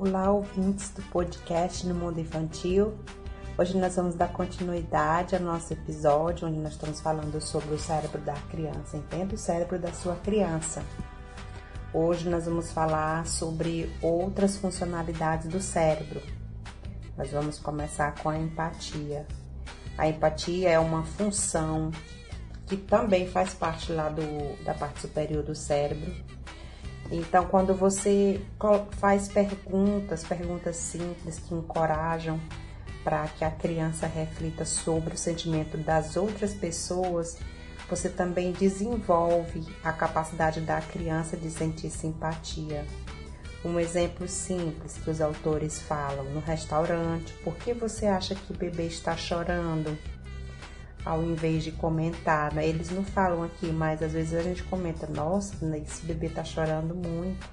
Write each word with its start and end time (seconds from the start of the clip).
Olá, 0.00 0.30
ouvintes 0.30 0.90
do 0.90 1.02
podcast 1.10 1.84
No 1.84 1.92
Mundo 1.92 2.20
Infantil. 2.20 2.96
Hoje 3.58 3.76
nós 3.76 3.96
vamos 3.96 4.14
dar 4.14 4.28
continuidade 4.28 5.34
ao 5.34 5.42
nosso 5.42 5.72
episódio, 5.72 6.46
onde 6.46 6.56
nós 6.56 6.74
estamos 6.74 7.00
falando 7.00 7.40
sobre 7.40 7.74
o 7.74 7.78
cérebro 7.80 8.20
da 8.20 8.34
criança. 8.48 8.96
Entenda 8.96 9.34
o 9.34 9.36
cérebro 9.36 9.76
da 9.76 9.92
sua 9.92 10.14
criança. 10.14 10.84
Hoje 11.92 12.30
nós 12.30 12.44
vamos 12.44 12.70
falar 12.70 13.26
sobre 13.26 13.92
outras 14.00 14.56
funcionalidades 14.56 15.48
do 15.48 15.60
cérebro. 15.60 16.22
Nós 17.16 17.32
vamos 17.32 17.58
começar 17.58 18.14
com 18.22 18.28
a 18.28 18.38
empatia. 18.38 19.26
A 19.98 20.06
empatia 20.06 20.68
é 20.68 20.78
uma 20.78 21.02
função 21.02 21.90
que 22.68 22.76
também 22.76 23.28
faz 23.28 23.52
parte 23.52 23.92
lá 23.92 24.08
do, 24.10 24.64
da 24.64 24.74
parte 24.74 25.00
superior 25.00 25.42
do 25.42 25.56
cérebro 25.56 26.14
então, 27.10 27.46
quando 27.46 27.74
você 27.74 28.40
faz 28.92 29.28
perguntas, 29.28 30.24
perguntas 30.24 30.76
simples 30.76 31.38
que 31.38 31.54
encorajam 31.54 32.38
para 33.02 33.26
que 33.28 33.44
a 33.44 33.50
criança 33.50 34.06
reflita 34.06 34.64
sobre 34.64 35.14
o 35.14 35.18
sentimento 35.18 35.78
das 35.78 36.16
outras 36.16 36.52
pessoas, 36.52 37.38
você 37.88 38.10
também 38.10 38.52
desenvolve 38.52 39.64
a 39.82 39.92
capacidade 39.92 40.60
da 40.60 40.80
criança 40.82 41.36
de 41.36 41.50
sentir 41.50 41.90
simpatia. 41.90 42.84
Um 43.64 43.80
exemplo 43.80 44.28
simples 44.28 44.98
que 44.98 45.10
os 45.10 45.20
autores 45.20 45.80
falam 45.80 46.24
no 46.26 46.40
restaurante: 46.40 47.32
por 47.42 47.56
que 47.56 47.72
você 47.72 48.06
acha 48.06 48.34
que 48.34 48.52
o 48.52 48.56
bebê 48.56 48.86
está 48.86 49.16
chorando? 49.16 49.96
Ao 51.08 51.22
invés 51.22 51.64
de 51.64 51.72
comentar. 51.72 52.52
Né? 52.52 52.68
Eles 52.68 52.90
não 52.90 53.02
falam 53.02 53.42
aqui, 53.42 53.66
mas 53.72 54.02
às 54.02 54.12
vezes 54.12 54.34
a 54.34 54.42
gente 54.42 54.62
comenta: 54.64 55.06
nossa, 55.06 55.64
né, 55.64 55.78
esse 55.78 56.04
bebê 56.04 56.28
tá 56.28 56.44
chorando 56.44 56.94
muito. 56.94 57.48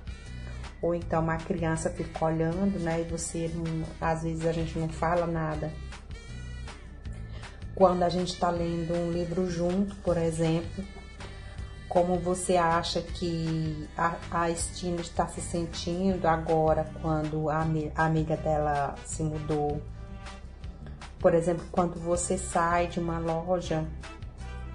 Ou 0.81 0.93
então 0.93 1.23
uma 1.23 1.37
criança 1.37 1.89
fica 1.89 2.25
olhando, 2.25 2.77
né? 2.79 3.01
E 3.01 3.03
você, 3.05 3.49
não, 3.55 3.85
às 3.99 4.23
vezes 4.23 4.45
a 4.45 4.51
gente 4.51 4.77
não 4.77 4.89
fala 4.89 5.25
nada. 5.25 5.71
Quando 7.73 8.03
a 8.03 8.09
gente 8.09 8.34
está 8.34 8.49
lendo 8.49 8.93
um 8.93 9.12
livro 9.12 9.49
junto, 9.49 9.95
por 9.97 10.17
exemplo, 10.17 10.84
como 11.87 12.19
você 12.19 12.57
acha 12.57 13.01
que 13.01 13.87
a, 13.97 14.15
a 14.29 14.53
Stina 14.53 15.01
está 15.01 15.27
se 15.27 15.41
sentindo 15.41 16.27
agora 16.27 16.85
quando 17.01 17.49
a, 17.49 17.65
a 17.95 18.05
amiga 18.05 18.37
dela 18.37 18.95
se 19.05 19.23
mudou 19.23 19.81
por 21.26 21.34
exemplo, 21.34 21.65
quando 21.71 21.99
você 21.99 22.37
sai 22.37 22.85
de 22.85 22.99
uma 22.99 23.18
loja, 23.18 23.84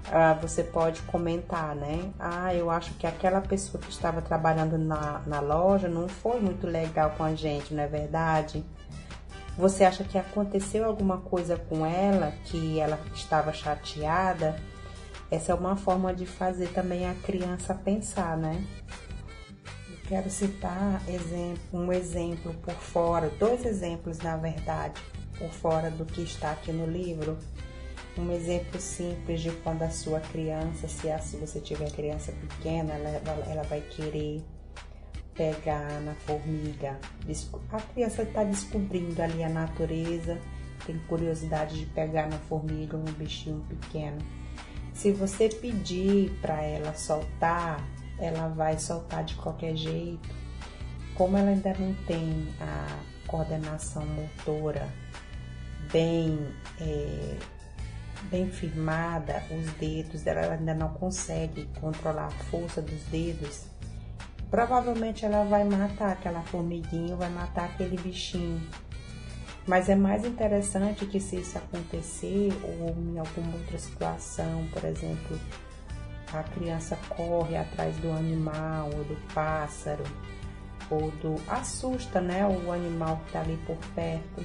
uh, 0.07 0.41
você 0.41 0.61
pode 0.61 1.01
comentar, 1.03 1.73
né? 1.73 2.11
Ah, 2.19 2.53
eu 2.53 2.69
acho 2.69 2.93
que 2.95 3.07
aquela 3.07 3.39
pessoa 3.39 3.81
que 3.81 3.89
estava 3.89 4.21
trabalhando 4.21 4.77
na, 4.77 5.21
na 5.25 5.39
loja 5.39 5.87
não 5.87 6.09
foi 6.09 6.41
muito 6.41 6.67
legal 6.67 7.11
com 7.11 7.23
a 7.23 7.33
gente, 7.33 7.73
não 7.73 7.81
é 7.81 7.87
verdade? 7.87 8.65
Você 9.57 9.85
acha 9.85 10.03
que 10.03 10.17
aconteceu 10.17 10.83
alguma 10.83 11.19
coisa 11.19 11.55
com 11.55 11.85
ela, 11.85 12.33
que 12.43 12.81
ela 12.81 12.99
estava 13.15 13.53
chateada? 13.53 14.57
Essa 15.31 15.53
é 15.53 15.55
uma 15.55 15.77
forma 15.77 16.13
de 16.13 16.25
fazer 16.25 16.67
também 16.73 17.09
a 17.09 17.13
criança 17.13 17.73
pensar, 17.73 18.35
né? 18.35 18.61
Eu 19.89 19.97
quero 20.05 20.29
citar 20.29 21.01
um 21.71 21.93
exemplo 21.93 22.53
por 22.55 22.73
fora, 22.73 23.31
dois 23.39 23.65
exemplos 23.65 24.17
na 24.17 24.35
verdade 24.35 25.01
por 25.41 25.49
fora 25.49 25.89
do 25.89 26.05
que 26.05 26.21
está 26.21 26.51
aqui 26.51 26.71
no 26.71 26.85
livro. 26.85 27.37
Um 28.17 28.31
exemplo 28.31 28.79
simples 28.79 29.41
de 29.41 29.51
quando 29.63 29.81
a 29.81 29.89
sua 29.89 30.19
criança, 30.19 30.87
se, 30.87 31.07
se 31.19 31.37
você 31.37 31.59
tiver 31.59 31.91
criança 31.91 32.31
pequena, 32.33 32.93
ela, 32.93 33.43
ela 33.49 33.63
vai 33.63 33.81
querer 33.81 34.43
pegar 35.33 35.99
na 36.01 36.13
formiga. 36.13 36.99
A 37.71 37.81
criança 37.81 38.21
está 38.21 38.43
descobrindo 38.43 39.21
ali 39.21 39.43
a 39.43 39.49
natureza, 39.49 40.37
tem 40.85 40.99
curiosidade 41.07 41.79
de 41.79 41.85
pegar 41.87 42.27
na 42.29 42.37
formiga 42.37 42.97
um 42.97 43.03
bichinho 43.03 43.65
pequeno. 43.67 44.17
Se 44.93 45.11
você 45.11 45.47
pedir 45.49 46.37
para 46.41 46.61
ela 46.61 46.93
soltar, 46.93 47.81
ela 48.19 48.49
vai 48.49 48.77
soltar 48.77 49.23
de 49.23 49.35
qualquer 49.35 49.75
jeito. 49.75 50.29
Como 51.15 51.37
ela 51.37 51.49
ainda 51.49 51.73
não 51.79 51.93
tem 52.05 52.47
a 52.59 52.99
coordenação 53.25 54.05
motora 54.05 54.87
bem, 55.91 56.39
é, 56.79 57.37
bem 58.23 58.49
firmada, 58.49 59.43
os 59.51 59.71
dedos 59.73 60.25
ela 60.25 60.53
ainda 60.53 60.73
não 60.73 60.89
consegue 60.89 61.67
controlar 61.79 62.27
a 62.27 62.43
força 62.45 62.81
dos 62.81 63.03
dedos, 63.03 63.65
provavelmente 64.49 65.25
ela 65.25 65.43
vai 65.43 65.63
matar 65.63 66.11
aquela 66.11 66.41
formiguinha, 66.41 67.15
vai 67.15 67.29
matar 67.29 67.65
aquele 67.65 67.97
bichinho. 67.97 68.61
Mas 69.67 69.89
é 69.89 69.95
mais 69.95 70.25
interessante 70.25 71.05
que 71.05 71.19
se 71.19 71.37
isso 71.37 71.57
acontecer 71.57 72.51
ou 72.63 72.89
em 72.89 73.19
alguma 73.19 73.55
outra 73.55 73.77
situação, 73.77 74.67
por 74.73 74.83
exemplo, 74.83 75.39
a 76.33 76.41
criança 76.43 76.97
corre 77.09 77.55
atrás 77.55 77.95
do 77.97 78.11
animal 78.11 78.89
ou 78.95 79.03
do 79.03 79.15
pássaro 79.33 80.03
ou 80.89 81.11
do 81.11 81.35
assusta, 81.47 82.19
né, 82.19 82.45
o 82.45 82.71
animal 82.71 83.17
que 83.17 83.27
está 83.27 83.41
ali 83.41 83.57
por 83.65 83.77
perto 83.93 84.43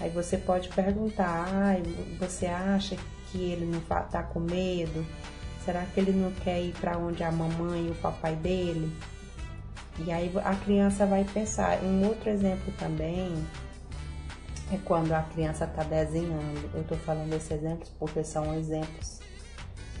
Aí 0.00 0.10
você 0.10 0.36
pode 0.36 0.68
perguntar: 0.68 1.46
ah, 1.48 1.74
você 2.18 2.46
acha 2.46 2.96
que 3.30 3.38
ele 3.38 3.66
não 3.66 3.78
está 3.78 4.22
com 4.22 4.40
medo? 4.40 5.04
Será 5.64 5.84
que 5.84 6.00
ele 6.00 6.12
não 6.12 6.30
quer 6.32 6.62
ir 6.62 6.72
para 6.80 6.96
onde 6.96 7.22
a 7.22 7.30
mamãe 7.30 7.88
e 7.88 7.90
o 7.90 7.94
papai 7.96 8.34
dele? 8.36 8.90
E 9.98 10.12
aí 10.12 10.32
a 10.44 10.54
criança 10.54 11.04
vai 11.04 11.24
pensar. 11.24 11.82
Um 11.82 12.06
outro 12.06 12.30
exemplo 12.30 12.72
também 12.78 13.34
é 14.72 14.78
quando 14.84 15.12
a 15.12 15.22
criança 15.22 15.64
está 15.64 15.82
desenhando. 15.82 16.70
Eu 16.72 16.82
estou 16.82 16.96
falando 16.98 17.30
desses 17.30 17.50
exemplos 17.50 17.90
porque 17.98 18.22
são 18.22 18.54
exemplos 18.54 19.20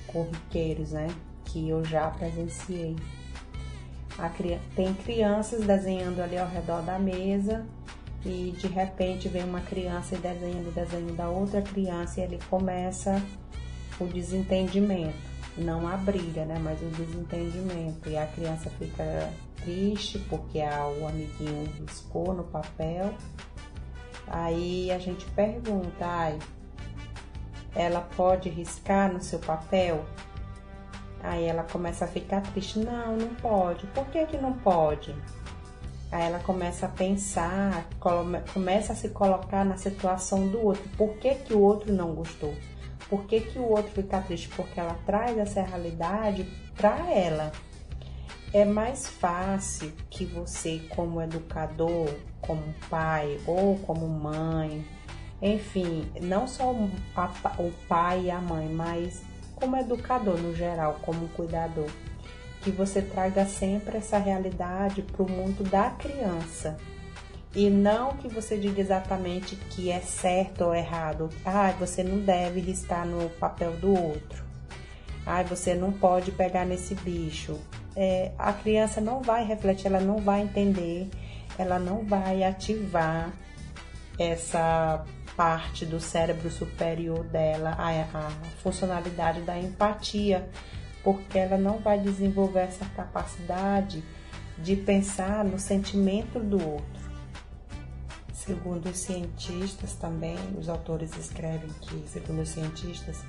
corriqueiros, 0.06 0.92
né? 0.92 1.08
Que 1.44 1.68
eu 1.68 1.84
já 1.84 2.08
presenciei. 2.10 2.96
A, 4.18 4.30
tem 4.74 4.94
crianças 4.94 5.64
desenhando 5.64 6.20
ali 6.20 6.38
ao 6.38 6.48
redor 6.48 6.82
da 6.82 6.98
mesa 6.98 7.66
e 8.24 8.54
de 8.58 8.66
repente 8.66 9.28
vem 9.28 9.44
uma 9.44 9.60
criança 9.60 10.14
e 10.14 10.18
desenhando 10.18 10.68
o 10.68 10.72
desenho 10.72 11.14
da 11.14 11.28
outra 11.28 11.62
criança 11.62 12.20
e 12.20 12.24
ele 12.24 12.38
começa 12.50 13.22
o 14.00 14.06
desentendimento, 14.06 15.16
não 15.56 15.86
a 15.88 15.96
briga, 15.96 16.44
né, 16.44 16.58
mas 16.62 16.80
o 16.80 16.86
desentendimento 16.86 18.08
e 18.08 18.16
a 18.16 18.26
criança 18.26 18.70
fica 18.70 19.32
triste 19.62 20.18
porque 20.30 20.58
o 20.58 21.06
amiguinho 21.06 21.68
riscou 21.80 22.32
no 22.32 22.44
papel. 22.44 23.12
Aí 24.26 24.90
a 24.90 24.98
gente 24.98 25.24
pergunta, 25.30 26.04
ai, 26.04 26.38
ela 27.74 28.00
pode 28.00 28.48
riscar 28.48 29.12
no 29.12 29.20
seu 29.20 29.38
papel? 29.38 30.04
Aí 31.22 31.44
ela 31.44 31.64
começa 31.64 32.04
a 32.04 32.08
ficar 32.08 32.42
triste, 32.42 32.78
não, 32.78 33.16
não 33.16 33.34
pode. 33.36 33.86
Por 33.88 34.06
que 34.06 34.24
que 34.26 34.36
não 34.36 34.52
pode? 34.52 35.14
Aí 36.10 36.22
ela 36.22 36.38
começa 36.38 36.86
a 36.86 36.88
pensar, 36.88 37.86
começa 38.52 38.92
a 38.92 38.96
se 38.96 39.10
colocar 39.10 39.64
na 39.64 39.76
situação 39.76 40.48
do 40.48 40.64
outro. 40.64 40.88
Por 40.96 41.16
que, 41.18 41.34
que 41.34 41.52
o 41.52 41.60
outro 41.60 41.92
não 41.92 42.14
gostou? 42.14 42.54
Por 43.10 43.24
que, 43.24 43.40
que 43.40 43.58
o 43.58 43.70
outro 43.70 43.90
fica 43.92 44.20
triste? 44.20 44.48
Porque 44.48 44.80
ela 44.80 44.96
traz 45.04 45.36
essa 45.36 45.62
realidade 45.62 46.44
para 46.74 47.10
ela. 47.10 47.52
É 48.52 48.64
mais 48.64 49.06
fácil 49.06 49.92
que 50.08 50.24
você, 50.24 50.80
como 50.88 51.20
educador, 51.20 52.08
como 52.40 52.62
pai 52.88 53.38
ou 53.46 53.78
como 53.80 54.08
mãe, 54.08 54.86
enfim, 55.42 56.10
não 56.22 56.48
só 56.48 56.72
o 56.72 57.72
pai 57.86 58.24
e 58.24 58.30
a 58.30 58.40
mãe, 58.40 58.68
mas 58.68 59.22
como 59.54 59.76
educador 59.76 60.38
no 60.38 60.54
geral, 60.54 60.98
como 61.02 61.28
cuidador 61.28 61.90
que 62.62 62.70
você 62.70 63.02
traga 63.02 63.46
sempre 63.46 63.98
essa 63.98 64.18
realidade 64.18 65.02
para 65.02 65.22
o 65.22 65.30
mundo 65.30 65.62
da 65.64 65.90
criança. 65.90 66.76
E 67.54 67.70
não 67.70 68.12
que 68.16 68.28
você 68.28 68.56
diga 68.56 68.80
exatamente 68.80 69.56
que 69.56 69.90
é 69.90 70.00
certo 70.00 70.64
ou 70.64 70.74
errado. 70.74 71.30
Ah, 71.44 71.72
você 71.78 72.02
não 72.02 72.18
deve 72.18 72.60
riscar 72.60 73.06
no 73.06 73.28
papel 73.30 73.72
do 73.72 73.90
outro. 73.90 74.44
Ah, 75.24 75.42
você 75.42 75.74
não 75.74 75.92
pode 75.92 76.30
pegar 76.30 76.64
nesse 76.64 76.94
bicho. 76.94 77.58
É, 77.96 78.32
a 78.38 78.52
criança 78.52 79.00
não 79.00 79.22
vai 79.22 79.44
refletir, 79.44 79.88
ela 79.88 80.00
não 80.00 80.18
vai 80.18 80.42
entender, 80.42 81.08
ela 81.58 81.78
não 81.78 82.04
vai 82.04 82.44
ativar 82.44 83.32
essa 84.18 85.04
parte 85.36 85.86
do 85.86 86.00
cérebro 86.00 86.50
superior 86.50 87.24
dela, 87.24 87.74
a, 87.78 87.90
a 87.90 88.30
funcionalidade 88.62 89.42
da 89.42 89.58
empatia 89.58 90.48
porque 91.08 91.38
ela 91.38 91.56
não 91.56 91.78
vai 91.78 91.98
desenvolver 91.98 92.64
essa 92.64 92.84
capacidade 92.84 94.04
de 94.58 94.76
pensar 94.76 95.42
no 95.42 95.58
sentimento 95.58 96.38
do 96.38 96.62
outro. 96.62 97.08
Segundo 98.34 98.90
os 98.90 98.98
cientistas 98.98 99.94
também, 99.94 100.36
os 100.58 100.68
autores 100.68 101.16
escrevem 101.16 101.70
que, 101.80 102.06
segundo 102.06 102.42
os 102.42 102.50
cientistas, 102.50 103.24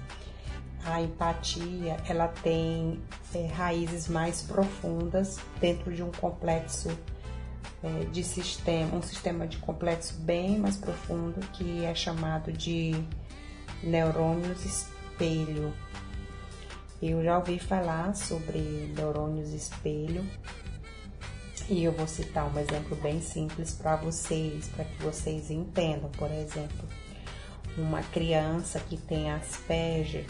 a 0.83 1.01
empatia 1.01 1.95
ela 2.05 2.27
tem 2.27 2.99
é, 3.33 3.47
raízes 3.47 4.09
mais 4.09 4.41
profundas 4.41 5.37
dentro 5.61 5.95
de 5.95 6.03
um 6.03 6.11
complexo 6.11 6.89
é, 7.81 8.03
de 8.11 8.25
sistema, 8.25 8.97
um 8.97 9.01
sistema 9.01 9.47
de 9.47 9.55
complexo 9.55 10.15
bem 10.19 10.59
mais 10.59 10.75
profundo 10.75 11.39
que 11.53 11.85
é 11.85 11.95
chamado 11.95 12.51
de 12.51 12.93
neurônios 13.81 14.65
espelho. 14.65 15.73
Eu 17.01 17.23
já 17.23 17.37
ouvi 17.37 17.57
falar 17.59 18.13
sobre 18.13 18.59
neurônios 18.93 19.53
espelho 19.53 20.25
e 21.69 21.83
eu 21.83 21.93
vou 21.93 22.07
citar 22.07 22.53
um 22.53 22.59
exemplo 22.59 22.95
bem 22.97 23.21
simples 23.21 23.71
para 23.71 23.95
vocês, 23.95 24.67
para 24.67 24.83
que 24.83 25.01
vocês 25.01 25.49
entendam. 25.49 26.09
Por 26.17 26.29
exemplo, 26.29 26.85
uma 27.77 28.03
criança 28.03 28.81
que 28.81 28.97
tem 28.97 29.31
Asperger, 29.31 30.25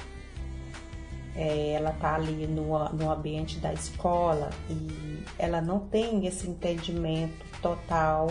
é, 1.36 1.72
ela 1.72 1.92
tá 1.94 2.14
ali 2.14 2.46
no, 2.46 2.88
no 2.90 3.12
ambiente 3.12 3.58
da 3.58 3.74
escola 3.74 4.52
e 4.70 5.24
ela 5.40 5.62
não 5.62 5.80
tem 5.80 6.28
esse 6.28 6.48
entendimento 6.48 7.46
total 7.64 8.28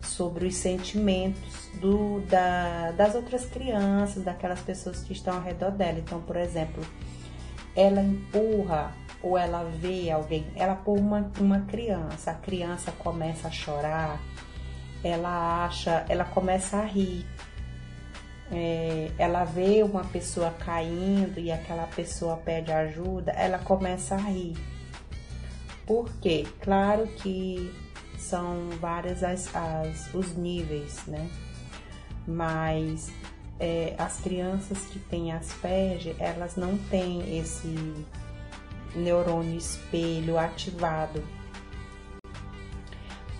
sobre 0.00 0.46
os 0.46 0.54
sentimentos 0.54 1.68
do, 1.80 2.20
da, 2.30 2.92
das 2.92 3.14
outras 3.14 3.44
crianças, 3.44 4.24
daquelas 4.24 4.60
pessoas 4.60 5.02
que 5.02 5.12
estão 5.12 5.34
ao 5.34 5.42
redor 5.42 5.72
dela. 5.72 5.98
Então, 5.98 6.20
por 6.22 6.36
exemplo, 6.36 6.82
ela 7.74 8.02
empurra 8.02 8.94
ou 9.22 9.36
ela 9.36 9.64
vê 9.64 10.10
alguém, 10.10 10.46
ela 10.54 10.76
por 10.76 10.98
uma, 10.98 11.30
uma 11.40 11.60
criança, 11.62 12.30
a 12.30 12.34
criança 12.34 12.92
começa 12.92 13.48
a 13.48 13.50
chorar, 13.50 14.20
ela 15.02 15.64
acha, 15.64 16.04
ela 16.08 16.24
começa 16.24 16.78
a 16.78 16.84
rir. 16.84 17.26
É, 18.50 19.10
ela 19.18 19.44
vê 19.44 19.82
uma 19.82 20.04
pessoa 20.04 20.50
caindo 20.58 21.38
e 21.38 21.52
aquela 21.52 21.86
pessoa 21.88 22.38
pede 22.38 22.72
ajuda, 22.72 23.32
ela 23.32 23.58
começa 23.58 24.14
a 24.14 24.18
rir. 24.18 24.56
Por 25.86 26.10
quê? 26.20 26.46
Claro 26.60 27.06
que 27.06 27.74
são 28.18 28.70
várias 28.80 29.22
as, 29.22 29.54
as 29.54 30.12
os 30.14 30.34
níveis, 30.34 31.06
né? 31.06 31.30
Mas 32.26 33.10
é, 33.60 33.94
as 33.98 34.20
crianças 34.20 34.78
que 34.86 34.98
têm 34.98 35.32
Asperger, 35.32 36.14
elas 36.18 36.56
não 36.56 36.76
têm 36.76 37.38
esse 37.38 37.74
neurônio 38.94 39.56
espelho 39.56 40.38
ativado. 40.38 41.22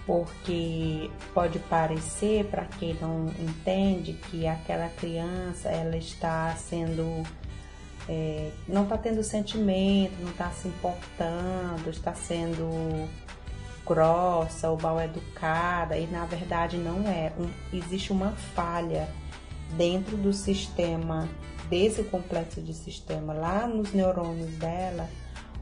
Porque 0.06 1.11
pode 1.35 1.59
parecer 1.59 2.47
para 2.47 2.65
quem 2.65 2.94
não 2.94 3.26
entende 3.38 4.15
que 4.15 4.47
aquela 4.47 4.88
criança 4.88 5.69
ela 5.69 5.97
está 5.97 6.55
sendo 6.56 7.23
é, 8.09 8.50
não 8.67 8.85
está 8.85 8.97
tendo 8.97 9.23
sentimento, 9.23 10.14
não 10.21 10.31
está 10.31 10.50
se 10.50 10.67
importando, 10.67 11.91
está 11.91 12.14
sendo 12.14 13.06
grossa 13.87 14.71
ou 14.71 14.81
mal 14.81 14.99
educada 15.00 15.97
e 15.97 16.06
na 16.06 16.25
verdade 16.25 16.79
não 16.79 17.06
é. 17.06 17.32
Um, 17.38 17.50
existe 17.76 18.11
uma 18.11 18.32
falha 18.32 19.09
dentro 19.76 20.17
do 20.17 20.32
sistema 20.32 21.29
desse 21.69 22.03
complexo 22.05 22.62
de 22.62 22.73
sistema 22.73 23.32
lá 23.32 23.67
nos 23.67 23.93
neurônios 23.93 24.50
dela 24.56 25.09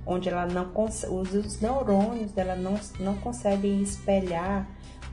onde 0.06 0.28
ela 0.28 0.46
não 0.46 0.70
os 1.10 1.60
neurônios 1.60 2.30
dela 2.30 2.54
não, 2.54 2.78
não 3.00 3.16
conseguem 3.16 3.82
espelhar 3.82 4.68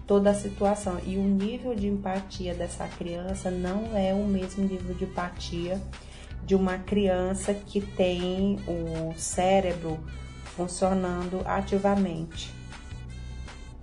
toda 0.05 0.29
a 0.29 0.35
situação 0.35 0.99
e 1.05 1.17
o 1.17 1.23
nível 1.23 1.73
de 1.73 1.87
empatia 1.87 2.53
dessa 2.53 2.87
criança 2.87 3.49
não 3.49 3.97
é 3.97 4.13
o 4.13 4.25
mesmo 4.25 4.63
nível 4.63 4.93
de 4.93 5.05
empatia 5.05 5.81
de 6.45 6.55
uma 6.55 6.77
criança 6.77 7.53
que 7.53 7.81
tem 7.81 8.59
o 8.67 9.13
cérebro 9.17 9.97
funcionando 10.55 11.41
ativamente. 11.45 12.53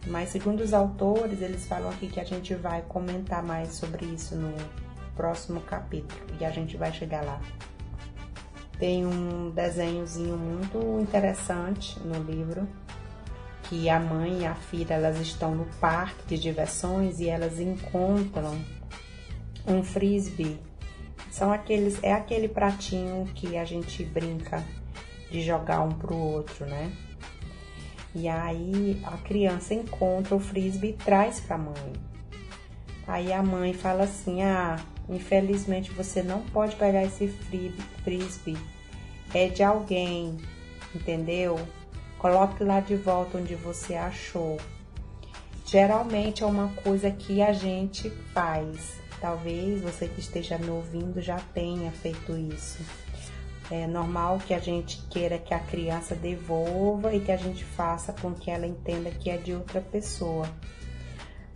Mas 0.06 0.28
segundo 0.28 0.62
os 0.62 0.72
autores, 0.72 1.40
eles 1.40 1.66
falam 1.66 1.90
aqui 1.90 2.06
que 2.06 2.20
a 2.20 2.24
gente 2.24 2.54
vai 2.54 2.82
comentar 2.82 3.42
mais 3.42 3.74
sobre 3.74 4.04
isso 4.06 4.36
no 4.36 4.54
próximo 5.20 5.60
capítulo 5.60 6.18
e 6.40 6.44
a 6.46 6.50
gente 6.50 6.78
vai 6.78 6.90
chegar 6.90 7.22
lá. 7.22 7.38
Tem 8.78 9.04
um 9.04 9.50
desenhozinho 9.50 10.34
muito 10.38 10.98
interessante 10.98 12.00
no 12.00 12.22
livro 12.22 12.66
que 13.64 13.90
a 13.90 14.00
mãe 14.00 14.40
e 14.40 14.46
a 14.46 14.54
filha 14.54 14.94
elas 14.94 15.20
estão 15.20 15.54
no 15.54 15.66
parque 15.78 16.26
de 16.26 16.40
diversões 16.40 17.20
e 17.20 17.28
elas 17.28 17.60
encontram 17.60 18.58
um 19.66 19.82
frisbee. 19.82 20.58
São 21.30 21.52
aqueles 21.52 22.02
é 22.02 22.14
aquele 22.14 22.48
pratinho 22.48 23.26
que 23.34 23.58
a 23.58 23.64
gente 23.66 24.02
brinca 24.02 24.64
de 25.30 25.42
jogar 25.42 25.82
um 25.82 25.90
pro 25.90 26.16
outro, 26.16 26.64
né? 26.64 26.90
E 28.14 28.26
aí 28.26 29.02
a 29.04 29.18
criança 29.18 29.74
encontra 29.74 30.34
o 30.34 30.40
frisbee 30.40 30.90
e 30.90 30.94
traz 30.94 31.40
para 31.40 31.56
a 31.56 31.58
mãe. 31.58 32.09
Aí 33.10 33.32
a 33.32 33.42
mãe 33.42 33.72
fala 33.72 34.04
assim: 34.04 34.42
"Ah, 34.42 34.78
Infelizmente 35.10 35.90
você 35.90 36.22
não 36.22 36.40
pode 36.40 36.76
pegar 36.76 37.02
esse 37.02 37.26
frisbee. 38.04 38.56
É 39.34 39.48
de 39.48 39.62
alguém, 39.62 40.36
entendeu? 40.94 41.58
Coloque 42.16 42.62
lá 42.62 42.78
de 42.78 42.94
volta 42.94 43.38
onde 43.38 43.56
você 43.56 43.96
achou. 43.96 44.56
Geralmente 45.66 46.44
é 46.44 46.46
uma 46.46 46.68
coisa 46.84 47.10
que 47.10 47.42
a 47.42 47.52
gente 47.52 48.08
faz. 48.32 49.00
Talvez 49.20 49.82
você 49.82 50.06
que 50.06 50.20
esteja 50.20 50.56
me 50.58 50.70
ouvindo 50.70 51.20
já 51.20 51.38
tenha 51.52 51.90
feito 51.90 52.36
isso. 52.36 52.78
É 53.68 53.86
normal 53.86 54.38
que 54.38 54.54
a 54.54 54.58
gente 54.60 55.00
queira 55.10 55.38
que 55.38 55.54
a 55.54 55.58
criança 55.58 56.14
devolva 56.14 57.14
e 57.14 57.20
que 57.20 57.32
a 57.32 57.36
gente 57.36 57.64
faça 57.64 58.12
com 58.12 58.32
que 58.32 58.50
ela 58.50 58.66
entenda 58.66 59.10
que 59.10 59.28
é 59.28 59.36
de 59.36 59.52
outra 59.52 59.80
pessoa 59.80 60.48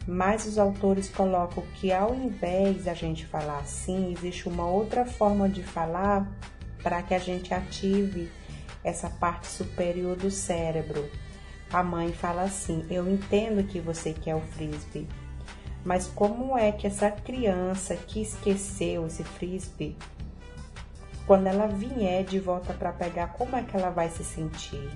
mas 0.06 0.46
os 0.46 0.58
autores 0.58 1.08
colocam 1.08 1.64
que 1.74 1.92
ao 1.92 2.14
invés 2.14 2.84
da 2.84 2.94
gente 2.94 3.24
falar 3.26 3.58
assim, 3.58 4.12
existe 4.12 4.48
uma 4.48 4.66
outra 4.66 5.06
forma 5.06 5.48
de 5.48 5.62
falar 5.62 6.30
para 6.82 7.02
que 7.02 7.14
a 7.14 7.18
gente 7.18 7.54
ative 7.54 8.30
essa 8.82 9.08
parte 9.08 9.46
superior 9.46 10.14
do 10.16 10.30
cérebro. 10.30 11.10
A 11.72 11.82
mãe 11.82 12.12
fala 12.12 12.42
assim: 12.42 12.84
Eu 12.90 13.10
entendo 13.10 13.66
que 13.66 13.80
você 13.80 14.12
quer 14.12 14.36
o 14.36 14.40
frisbee, 14.40 15.08
mas 15.82 16.06
como 16.06 16.56
é 16.56 16.70
que 16.70 16.86
essa 16.86 17.10
criança 17.10 17.96
que 17.96 18.20
esqueceu 18.20 19.06
esse 19.06 19.24
frisbee, 19.24 19.96
quando 21.26 21.46
ela 21.46 21.66
vier 21.66 22.22
de 22.24 22.38
volta 22.38 22.74
para 22.74 22.92
pegar, 22.92 23.28
como 23.28 23.56
é 23.56 23.62
que 23.62 23.74
ela 23.74 23.90
vai 23.90 24.10
se 24.10 24.22
sentir? 24.22 24.90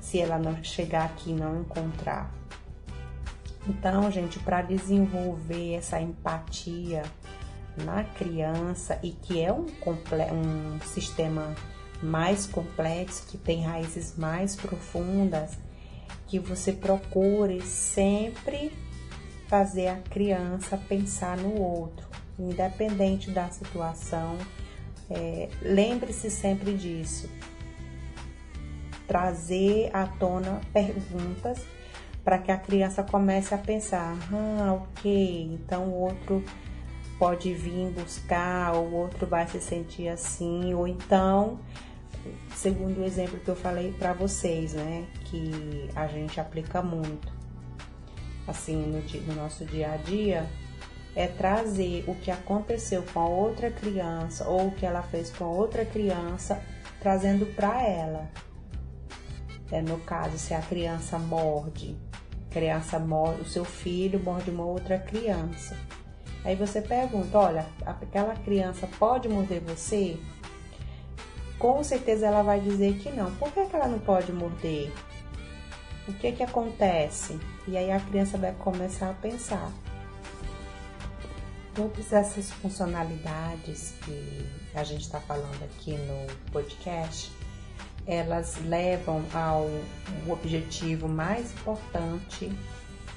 Se 0.00 0.18
ela 0.18 0.38
não 0.38 0.62
chegar 0.64 1.04
aqui 1.04 1.30
e 1.30 1.34
não 1.34 1.60
encontrar? 1.60 2.32
Então, 3.66 4.10
gente, 4.10 4.38
para 4.38 4.60
desenvolver 4.60 5.74
essa 5.74 6.00
empatia 6.00 7.02
na 7.84 8.04
criança 8.04 8.98
e 9.02 9.10
que 9.10 9.40
é 9.40 9.52
um, 9.52 9.66
um 9.66 10.80
sistema 10.80 11.54
mais 12.02 12.46
complexo, 12.46 13.26
que 13.26 13.38
tem 13.38 13.62
raízes 13.62 14.16
mais 14.16 14.54
profundas, 14.54 15.56
que 16.26 16.38
você 16.38 16.72
procure 16.72 17.62
sempre 17.62 18.70
fazer 19.48 19.88
a 19.88 19.96
criança 19.96 20.76
pensar 20.76 21.36
no 21.36 21.58
outro, 21.60 22.06
independente 22.38 23.30
da 23.30 23.48
situação. 23.48 24.36
É, 25.10 25.48
Lembre-se 25.62 26.30
sempre 26.30 26.74
disso. 26.74 27.30
Trazer 29.06 29.90
à 29.92 30.06
tona 30.06 30.60
perguntas 30.72 31.64
para 32.24 32.38
que 32.38 32.50
a 32.50 32.56
criança 32.56 33.02
comece 33.02 33.54
a 33.54 33.58
pensar, 33.58 34.16
ah, 34.32 34.72
ok, 34.72 35.50
então 35.52 35.84
o 35.84 36.00
outro 36.00 36.42
pode 37.18 37.52
vir 37.52 37.90
buscar, 37.90 38.74
o 38.74 38.94
outro 38.94 39.26
vai 39.26 39.46
se 39.46 39.60
sentir 39.60 40.08
assim, 40.08 40.72
ou 40.72 40.88
então, 40.88 41.60
segundo 42.54 43.02
o 43.02 43.04
exemplo 43.04 43.38
que 43.38 43.48
eu 43.48 43.54
falei 43.54 43.92
para 43.92 44.14
vocês, 44.14 44.72
né, 44.72 45.06
que 45.26 45.90
a 45.94 46.06
gente 46.06 46.40
aplica 46.40 46.80
muito, 46.80 47.30
assim, 48.48 48.76
no, 48.76 49.00
no 49.26 49.34
nosso 49.34 49.64
dia 49.66 49.92
a 49.92 49.96
dia, 49.98 50.48
é 51.14 51.28
trazer 51.28 52.04
o 52.08 52.14
que 52.14 52.30
aconteceu 52.30 53.04
com 53.12 53.20
a 53.20 53.28
outra 53.28 53.70
criança 53.70 54.48
ou 54.48 54.68
o 54.68 54.70
que 54.72 54.84
ela 54.84 55.02
fez 55.02 55.30
com 55.30 55.44
a 55.44 55.48
outra 55.48 55.84
criança, 55.84 56.60
trazendo 57.00 57.46
para 57.54 57.82
ela. 57.82 58.28
É, 59.70 59.80
no 59.80 59.98
caso, 60.00 60.38
se 60.38 60.52
a 60.54 60.60
criança 60.60 61.18
morde, 61.18 61.96
criança 62.54 63.00
morde, 63.00 63.42
o 63.42 63.44
seu 63.44 63.64
filho 63.64 64.22
morde 64.22 64.48
uma 64.48 64.64
outra 64.64 64.96
criança. 64.96 65.76
Aí 66.44 66.54
você 66.54 66.80
pergunta, 66.80 67.36
olha, 67.36 67.66
aquela 67.84 68.36
criança 68.36 68.88
pode 68.98 69.28
morder 69.28 69.60
você? 69.60 70.16
Com 71.58 71.82
certeza 71.82 72.26
ela 72.26 72.42
vai 72.42 72.60
dizer 72.60 72.96
que 72.98 73.10
não. 73.10 73.34
Por 73.36 73.50
que, 73.50 73.66
que 73.66 73.74
ela 73.74 73.88
não 73.88 73.98
pode 73.98 74.32
morder? 74.32 74.92
O 76.06 76.12
que 76.12 76.30
que 76.30 76.42
acontece? 76.44 77.40
E 77.66 77.76
aí 77.76 77.90
a 77.90 77.98
criança 77.98 78.38
vai 78.38 78.52
começar 78.52 79.10
a 79.10 79.14
pensar. 79.14 79.72
Todas 81.74 82.12
essas 82.12 82.52
funcionalidades 82.52 83.94
que 84.04 84.46
a 84.74 84.84
gente 84.84 85.00
está 85.00 85.18
falando 85.18 85.60
aqui 85.64 85.96
no 85.96 86.52
podcast, 86.52 87.32
elas 88.06 88.56
levam 88.64 89.24
ao 89.32 89.68
objetivo 90.28 91.08
mais 91.08 91.52
importante 91.52 92.52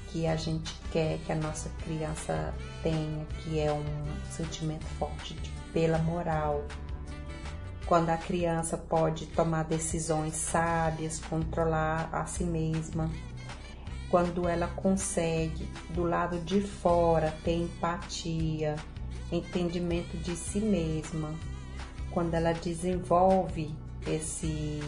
que 0.07 0.25
a 0.25 0.35
gente 0.35 0.73
quer 0.91 1.19
que 1.19 1.31
a 1.31 1.35
nossa 1.35 1.69
criança 1.83 2.53
tenha, 2.81 3.25
que 3.39 3.59
é 3.59 3.71
um 3.71 3.83
sentimento 4.31 4.85
forte 4.97 5.33
de, 5.33 5.51
pela 5.73 5.97
moral. 5.97 6.63
Quando 7.85 8.09
a 8.09 8.17
criança 8.17 8.77
pode 8.77 9.27
tomar 9.27 9.63
decisões 9.63 10.33
sábias, 10.33 11.19
controlar 11.19 12.09
a 12.11 12.25
si 12.25 12.43
mesma. 12.43 13.09
Quando 14.09 14.47
ela 14.47 14.67
consegue, 14.67 15.69
do 15.89 16.03
lado 16.03 16.39
de 16.39 16.61
fora, 16.61 17.33
ter 17.43 17.57
empatia, 17.57 18.75
entendimento 19.31 20.17
de 20.17 20.35
si 20.35 20.59
mesma. 20.59 21.33
Quando 22.11 22.33
ela 22.33 22.53
desenvolve 22.53 23.75
esse 24.05 24.79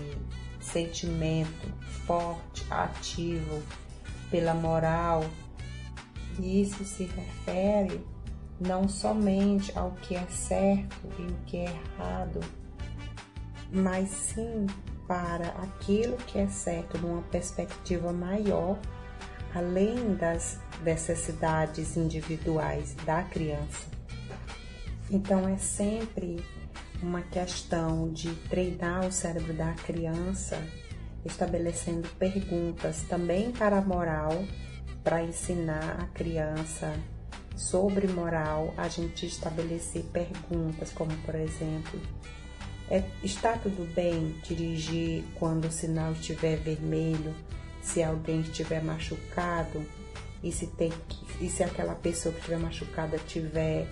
sentimento 0.59 1.73
forte, 2.05 2.65
ativo 2.69 3.63
pela 4.29 4.53
moral, 4.53 5.25
isso 6.39 6.83
se 6.85 7.03
refere 7.03 8.05
não 8.59 8.87
somente 8.87 9.77
ao 9.77 9.91
que 9.91 10.15
é 10.15 10.25
certo 10.27 11.07
e 11.17 11.23
o 11.23 11.35
que 11.45 11.57
é 11.57 11.65
errado, 11.65 12.39
mas 13.71 14.09
sim 14.09 14.67
para 15.07 15.47
aquilo 15.63 16.15
que 16.17 16.37
é 16.37 16.47
certo 16.47 16.97
numa 16.99 17.21
perspectiva 17.23 18.11
maior, 18.13 18.77
além 19.55 20.13
das 20.15 20.59
necessidades 20.83 21.97
individuais 21.97 22.95
da 23.05 23.23
criança. 23.23 23.87
Então 25.09 25.47
é 25.47 25.57
sempre 25.57 26.43
uma 27.01 27.21
questão 27.21 28.11
de 28.11 28.33
treinar 28.49 29.05
o 29.05 29.11
cérebro 29.11 29.53
da 29.53 29.73
criança, 29.73 30.61
estabelecendo 31.25 32.07
perguntas 32.17 33.03
também 33.03 33.51
para 33.51 33.77
a 33.77 33.81
moral, 33.81 34.43
para 35.03 35.23
ensinar 35.23 35.97
a 36.01 36.05
criança 36.07 36.93
sobre 37.55 38.07
moral, 38.07 38.73
a 38.77 38.87
gente 38.87 39.25
estabelecer 39.25 40.03
perguntas, 40.13 40.91
como 40.91 41.11
por 41.25 41.35
exemplo, 41.35 41.99
é, 42.89 43.03
está 43.23 43.53
tudo 43.53 43.85
bem 43.93 44.35
dirigir 44.43 45.23
quando 45.35 45.65
o 45.65 45.71
sinal 45.71 46.13
estiver 46.13 46.57
vermelho, 46.57 47.35
se 47.81 48.01
alguém 48.01 48.41
estiver 48.41 48.83
machucado 48.83 49.85
e 50.43 50.51
se 50.51 50.67
tem 50.67 50.91
que, 51.07 51.45
e 51.45 51.49
se 51.49 51.63
aquela 51.63 51.95
pessoa 51.95 52.33
que 52.33 52.39
estiver 52.39 52.59
machucada 52.59 53.17
tiver 53.19 53.87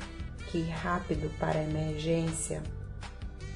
que 0.49 0.59
ir 0.59 0.69
rápido 0.69 1.29
para 1.37 1.59
a 1.59 1.63
emergência? 1.63 2.63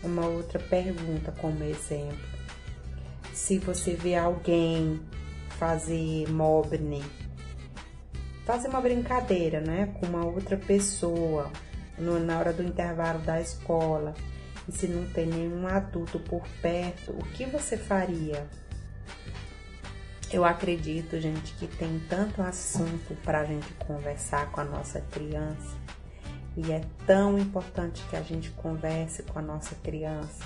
Uma 0.03 0.25
outra 0.25 0.60
pergunta 0.60 1.31
como 1.31 1.63
exemplo. 1.63 2.17
Se 3.34 3.58
você 3.60 3.93
vê 3.93 4.15
alguém 4.15 5.01
fazer 5.58 6.29
mobbing, 6.29 7.03
fazer 8.46 8.67
uma 8.67 8.81
brincadeira, 8.81 9.62
né, 9.62 9.96
com 10.00 10.08
uma 10.08 10.25
outra 10.25 10.58
pessoa 10.58 11.51
no, 11.98 12.20
na 12.20 12.39
hora 12.39 12.51
do 12.51 12.63
intervalo 12.63 13.20
da 13.20 13.39
escola, 13.39 14.13
e 14.67 14.72
se 14.72 14.88
não 14.88 15.05
tem 15.08 15.27
nenhum 15.27 15.67
adulto 15.67 16.20
por 16.20 16.48
perto, 16.62 17.12
o 17.12 17.24
que 17.34 17.46
você 17.46 17.77
faria? 17.77 18.48
Eu 20.31 20.46
acredito, 20.46 21.20
gente, 21.20 21.53
que 21.55 21.67
tem 21.67 22.00
tanto 22.08 22.41
assunto 22.41 23.15
para 23.24 23.41
a 23.41 23.46
gente 23.46 23.67
conversar 23.86 24.50
com 24.51 24.62
a 24.62 24.63
nossa 24.63 25.01
criança 25.01 25.75
e 26.55 26.72
é 26.72 26.81
tão 27.05 27.38
importante 27.38 28.03
que 28.10 28.15
a 28.15 28.22
gente 28.22 28.51
converse 28.51 29.24
com 29.24 29.39
a 29.39 29.41
nossa 29.41 29.75
criança. 29.75 30.43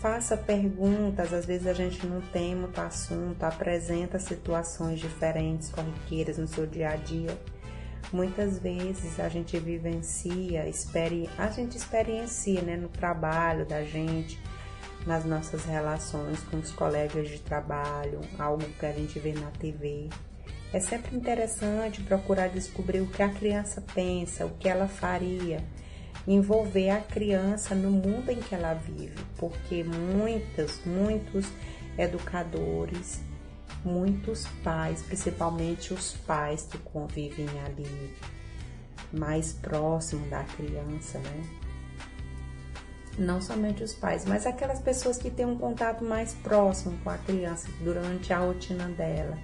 Faça 0.00 0.36
perguntas, 0.36 1.32
às 1.32 1.44
vezes 1.44 1.66
a 1.66 1.72
gente 1.72 2.06
não 2.06 2.20
tem 2.20 2.54
muito 2.54 2.80
assunto, 2.80 3.42
apresenta 3.42 4.18
situações 4.18 5.00
diferentes, 5.00 5.70
corriqueiras 5.70 6.38
no 6.38 6.46
seu 6.46 6.66
dia 6.66 6.90
a 6.90 6.96
dia. 6.96 7.36
Muitas 8.12 8.58
vezes 8.58 9.18
a 9.18 9.28
gente 9.28 9.58
vivencia, 9.58 10.64
a 11.36 11.50
gente 11.50 11.76
experiencia 11.76 12.62
né, 12.62 12.76
no 12.76 12.88
trabalho 12.88 13.66
da 13.66 13.82
gente, 13.82 14.40
nas 15.04 15.24
nossas 15.24 15.64
relações 15.64 16.38
com 16.44 16.58
os 16.58 16.70
colegas 16.70 17.28
de 17.28 17.40
trabalho, 17.40 18.20
algo 18.38 18.64
que 18.78 18.86
a 18.86 18.92
gente 18.92 19.18
vê 19.18 19.32
na 19.32 19.50
TV. 19.50 20.08
É 20.70 20.80
sempre 20.80 21.16
interessante 21.16 22.02
procurar 22.02 22.48
descobrir 22.48 23.00
o 23.00 23.06
que 23.06 23.22
a 23.22 23.28
criança 23.30 23.82
pensa, 23.94 24.44
o 24.44 24.50
que 24.50 24.68
ela 24.68 24.86
faria, 24.86 25.64
envolver 26.26 26.90
a 26.90 27.00
criança 27.00 27.74
no 27.74 27.90
mundo 27.90 28.30
em 28.30 28.36
que 28.36 28.54
ela 28.54 28.74
vive, 28.74 29.16
porque 29.38 29.82
muitos, 29.82 30.84
muitos 30.84 31.46
educadores, 31.96 33.20
muitos 33.82 34.46
pais, 34.62 35.00
principalmente 35.00 35.94
os 35.94 36.12
pais 36.26 36.68
que 36.70 36.76
convivem 36.76 37.48
ali 37.64 38.14
mais 39.10 39.54
próximo 39.54 40.28
da 40.28 40.44
criança, 40.44 41.18
né? 41.18 41.44
Não 43.18 43.40
somente 43.40 43.82
os 43.82 43.94
pais, 43.94 44.26
mas 44.26 44.46
aquelas 44.46 44.80
pessoas 44.80 45.16
que 45.16 45.30
têm 45.30 45.46
um 45.46 45.56
contato 45.56 46.04
mais 46.04 46.34
próximo 46.34 46.96
com 47.02 47.08
a 47.08 47.16
criança 47.16 47.68
durante 47.80 48.34
a 48.34 48.38
rotina 48.38 48.86
dela 48.90 49.36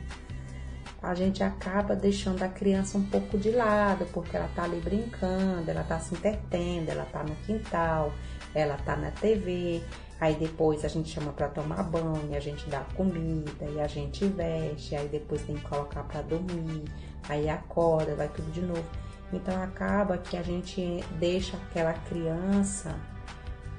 a 1.04 1.14
gente 1.14 1.42
acaba 1.42 1.94
deixando 1.94 2.42
a 2.42 2.49
criança 2.49 2.96
um 2.96 3.04
pouco 3.04 3.37
de 3.38 3.50
lado, 3.50 4.06
porque 4.12 4.37
ela 4.37 4.49
tá 4.54 4.64
ali 4.64 4.80
brincando, 4.80 5.70
ela 5.70 5.84
tá 5.84 5.99
se 5.99 6.14
entretendo, 6.14 6.88
ela 6.88 7.04
tá 7.04 7.23
no 7.23 7.34
quintal, 7.37 8.12
ela 8.54 8.76
tá 8.76 8.96
na 8.96 9.11
TV. 9.11 9.82
Aí 10.20 10.34
depois 10.34 10.84
a 10.84 10.88
gente 10.88 11.11
chama 11.11 11.32
para 11.32 11.49
tomar 11.49 11.82
banho, 11.82 12.34
a 12.34 12.40
gente 12.40 12.68
dá 12.70 12.80
comida 12.96 13.64
e 13.64 13.80
a 13.80 13.87
gente 13.87 14.25
veste, 14.26 14.96
aí 14.96 15.08
depois 15.08 15.42
tem 15.42 15.56
que 15.56 15.68
colocar 15.68 16.02
para 16.04 16.23
dormir, 16.23 16.84
aí 17.28 17.49
acorda, 17.49 18.14
vai 18.14 18.28
tudo 18.28 18.50
de 18.50 18.62
novo. 18.62 18.84
Então 19.32 19.62
acaba 19.62 20.16
que 20.18 20.37
a 20.37 20.42
gente 20.42 21.04
deixa 21.18 21.56
aquela 21.56 21.92
criança 21.92 22.94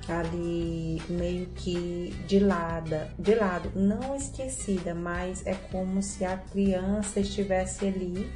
ali 0.07 1.01
meio 1.09 1.47
que 1.47 2.13
de 2.27 2.39
lado, 2.39 2.95
de 3.17 3.35
lado, 3.35 3.71
não 3.75 4.15
esquecida, 4.15 4.93
mas 4.93 5.45
é 5.45 5.53
como 5.71 6.01
se 6.01 6.24
a 6.24 6.38
criança 6.38 7.19
estivesse 7.19 7.85
ali 7.85 8.29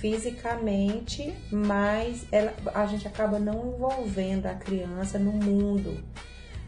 fisicamente, 0.00 1.34
mas 1.50 2.24
ela, 2.30 2.54
a 2.74 2.86
gente 2.86 3.06
acaba 3.06 3.38
não 3.38 3.74
envolvendo 3.74 4.46
a 4.46 4.54
criança 4.54 5.18
no 5.18 5.32
mundo, 5.32 6.02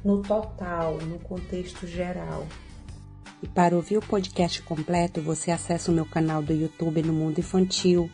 no 0.04 0.20
total, 0.22 0.98
no 0.98 1.18
contexto 1.20 1.86
geral. 1.86 2.46
E 3.42 3.46
para 3.46 3.74
ouvir 3.74 3.96
o 3.96 4.02
podcast 4.02 4.60
completo, 4.62 5.22
você 5.22 5.50
acessa 5.50 5.90
o 5.90 5.94
meu 5.94 6.04
canal 6.04 6.42
do 6.42 6.52
YouTube 6.52 7.02
no 7.02 7.12
Mundo 7.12 7.38
Infantil 7.38 8.10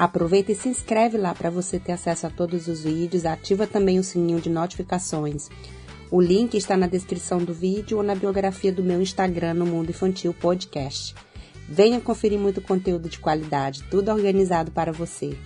Aproveita 0.00 0.50
e 0.50 0.54
se 0.54 0.66
inscreve 0.66 1.18
lá 1.18 1.34
para 1.34 1.50
você 1.50 1.78
ter 1.78 1.92
acesso 1.92 2.26
a 2.26 2.30
todos 2.30 2.68
os 2.68 2.84
vídeos, 2.84 3.26
ativa 3.26 3.66
também 3.66 3.98
o 3.98 4.02
sininho 4.02 4.40
de 4.40 4.48
notificações. 4.48 5.50
O 6.10 6.22
link 6.22 6.56
está 6.56 6.74
na 6.74 6.86
descrição 6.86 7.36
do 7.36 7.52
vídeo 7.52 7.98
ou 7.98 8.02
na 8.02 8.14
biografia 8.14 8.72
do 8.72 8.82
meu 8.82 9.02
Instagram 9.02 9.52
no 9.52 9.66
Mundo 9.66 9.90
Infantil 9.90 10.32
Podcast. 10.32 11.14
Venha 11.68 12.00
conferir 12.00 12.38
muito 12.38 12.62
conteúdo 12.62 13.10
de 13.10 13.18
qualidade, 13.18 13.82
tudo 13.90 14.10
organizado 14.10 14.70
para 14.70 14.90
você. 14.90 15.36